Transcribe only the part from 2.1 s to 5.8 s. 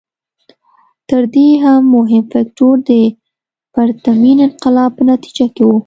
فکټور د پرتمین انقلاب په نتیجه کې و.